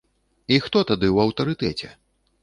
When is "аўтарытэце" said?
1.27-1.91